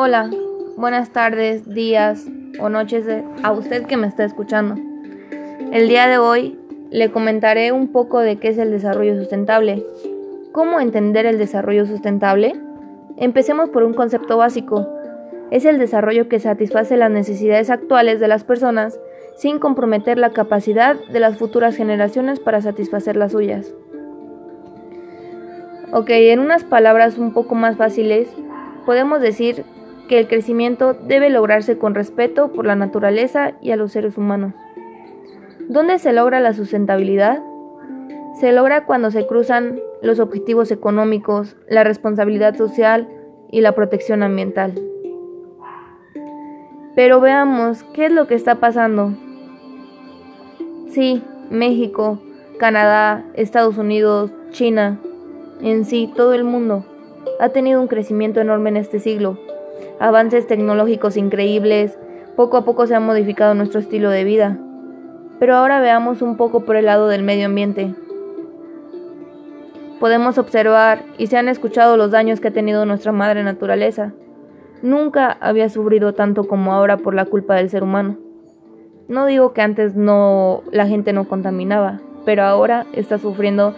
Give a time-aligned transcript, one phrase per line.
[0.00, 0.30] Hola,
[0.76, 2.24] buenas tardes, días
[2.60, 3.04] o noches
[3.42, 4.76] a usted que me está escuchando.
[5.72, 6.58] El día de hoy
[6.90, 9.84] le comentaré un poco de qué es el desarrollo sustentable.
[10.52, 12.54] ¿Cómo entender el desarrollo sustentable?
[13.16, 14.88] Empecemos por un concepto básico.
[15.50, 19.00] Es el desarrollo que satisface las necesidades actuales de las personas
[19.36, 23.72] sin comprometer la capacidad de las futuras generaciones para satisfacer las suyas.
[25.92, 28.28] Ok, en unas palabras un poco más fáciles,
[28.84, 29.64] podemos decir
[30.08, 34.54] que el crecimiento debe lograrse con respeto por la naturaleza y a los seres humanos.
[35.68, 37.42] ¿Dónde se logra la sustentabilidad?
[38.40, 43.08] Se logra cuando se cruzan los objetivos económicos, la responsabilidad social
[43.50, 44.74] y la protección ambiental.
[46.98, 49.12] Pero veamos qué es lo que está pasando.
[50.90, 52.18] Sí, México,
[52.58, 54.98] Canadá, Estados Unidos, China,
[55.60, 56.84] en sí todo el mundo
[57.38, 59.38] ha tenido un crecimiento enorme en este siglo
[60.00, 61.96] avances tecnológicos increíbles,
[62.34, 64.58] poco a poco se ha modificado nuestro estilo de vida.
[65.38, 67.94] Pero ahora veamos un poco por el lado del medio ambiente.
[70.00, 74.14] Podemos observar y se han escuchado los daños que ha tenido nuestra madre naturaleza.
[74.82, 78.16] Nunca había sufrido tanto como ahora por la culpa del ser humano.
[79.08, 83.74] No digo que antes no la gente no contaminaba, pero ahora está sufriendo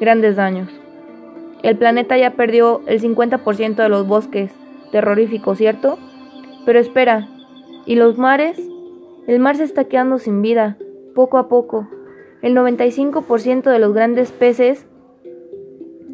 [0.00, 0.68] grandes daños.
[1.62, 4.52] El planeta ya perdió el 50% de los bosques,
[4.92, 5.98] terrorífico, ¿cierto?
[6.66, 7.26] Pero espera,
[7.86, 8.60] ¿y los mares?
[9.26, 10.76] El mar se está quedando sin vida,
[11.14, 11.88] poco a poco.
[12.42, 14.86] El 95% de los grandes peces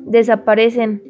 [0.04, 1.09] desaparecen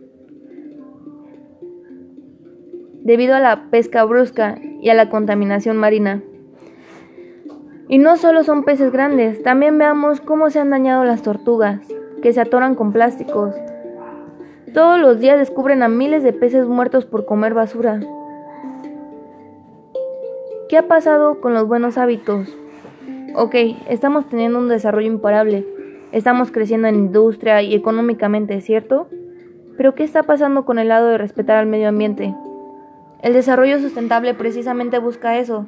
[3.11, 6.22] debido a la pesca brusca y a la contaminación marina.
[7.89, 11.81] Y no solo son peces grandes, también veamos cómo se han dañado las tortugas,
[12.22, 13.56] que se atoran con plásticos,
[14.72, 17.98] todos los días descubren a miles de peces muertos por comer basura.
[20.69, 22.56] ¿Qué ha pasado con los buenos hábitos?
[23.34, 23.56] Ok,
[23.88, 25.66] estamos teniendo un desarrollo imparable,
[26.12, 29.09] estamos creciendo en industria y económicamente, ¿cierto?
[29.77, 32.32] Pero ¿qué está pasando con el lado de respetar al medio ambiente?
[33.22, 35.66] El desarrollo sustentable precisamente busca eso,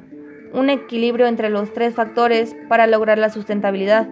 [0.53, 4.07] un equilibrio entre los tres factores para lograr la sustentabilidad.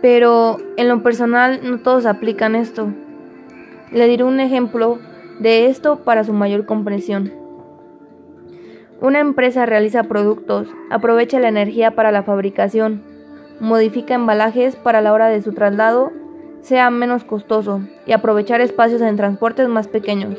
[0.00, 2.92] Pero en lo personal no todos aplican esto.
[3.90, 4.98] Le diré un ejemplo
[5.40, 7.32] de esto para su mayor comprensión.
[9.00, 13.02] Una empresa realiza productos, aprovecha la energía para la fabricación,
[13.60, 16.12] modifica embalajes para la hora de su traslado
[16.64, 20.38] sea menos costoso y aprovechar espacios en transportes más pequeños.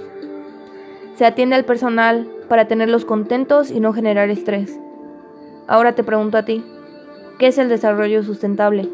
[1.16, 4.80] Se atiende al personal para tenerlos contentos y no generar estrés.
[5.68, 6.64] Ahora te pregunto a ti,
[7.40, 8.90] ¿qué es el desarrollo sustentable?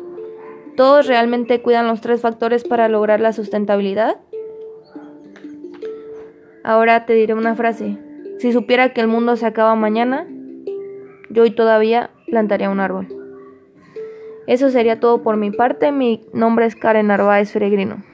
[0.77, 4.17] ¿Todos realmente cuidan los tres factores para lograr la sustentabilidad?
[6.63, 7.97] Ahora te diré una frase.
[8.37, 10.27] Si supiera que el mundo se acaba mañana,
[11.29, 13.07] yo hoy todavía plantaría un árbol.
[14.45, 15.91] Eso sería todo por mi parte.
[15.91, 18.10] Mi nombre es Karen Narváez Feregrino.